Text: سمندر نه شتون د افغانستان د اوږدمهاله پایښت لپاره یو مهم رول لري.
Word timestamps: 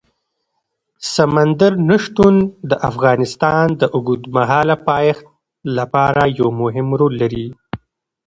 سمندر 1.13 1.73
نه 1.89 1.97
شتون 2.03 2.35
د 2.69 2.71
افغانستان 2.89 3.65
د 3.81 3.83
اوږدمهاله 3.95 4.75
پایښت 4.87 5.25
لپاره 5.77 6.21
یو 6.39 6.47
مهم 6.61 6.87
رول 6.99 7.13
لري. 7.21 7.47